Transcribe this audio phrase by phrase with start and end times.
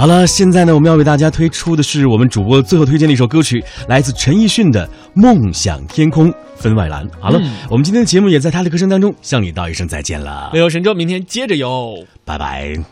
[0.00, 7.06] 好了，现在呢，我们要为大家推出的是我们主播最后推荐的一首歌曲，来自陈奕迅的《梦想天空》分外蓝。
[7.20, 7.38] 好了，
[7.68, 10.48] 我们今天的节目也在他的歌声当中向你道一声再见了。
[10.54, 12.82] 没有神州，明天接着游，拜拜。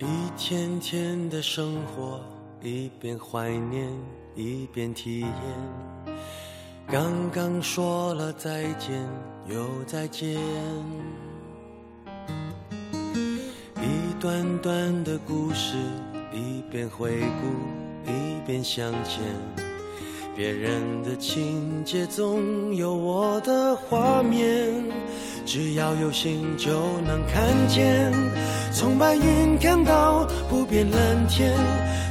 [0.00, 2.20] 一天天的生活，
[2.64, 3.88] 一边怀念，
[4.34, 5.30] 一边体验。
[6.90, 9.08] 刚刚说了再见，
[9.48, 10.36] 又再见。
[14.18, 15.76] 短短的故事，
[16.32, 19.22] 一边回顾，一边向前。
[20.34, 24.72] 别人的情节总有我的画面，
[25.44, 26.70] 只要有心就
[27.06, 28.10] 能看见。
[28.72, 31.52] 从白云看到不变蓝天，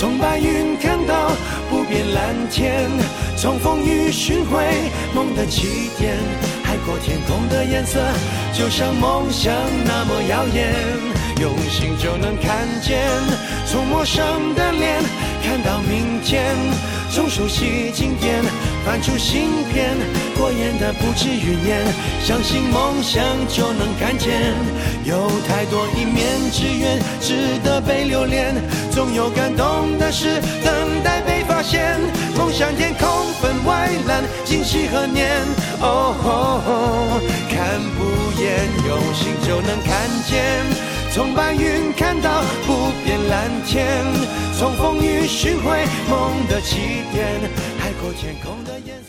[0.00, 1.30] 从白云看到
[1.68, 2.88] 不变蓝天，
[3.36, 4.64] 从风雨寻回
[5.14, 6.16] 梦的起点。
[6.64, 8.00] 海阔天空的颜色，
[8.54, 9.52] 就像梦想
[9.84, 10.72] 那么耀眼。
[11.42, 12.98] 用心就能看见，
[13.66, 15.02] 从陌生的脸
[15.44, 16.56] 看到明天，
[17.12, 18.40] 从熟悉经典
[18.84, 19.96] 翻出新篇，
[20.38, 21.84] 过眼的不止云烟，
[22.22, 24.54] 相信梦想就能看见。
[25.04, 28.54] 有太多一面之缘，值得被留恋，
[28.92, 31.98] 总有感动的事等待被发现。
[32.38, 33.08] 梦想天空
[33.42, 35.28] 分外蓝，惊喜何年？
[35.80, 37.20] 哦，
[37.50, 40.59] 看不厌，用心就能看见。
[41.12, 44.06] 从白云看到不变蓝天，
[44.56, 46.76] 从风雨寻回梦的起
[47.12, 47.40] 点，
[47.80, 48.99] 海阔天空的眼。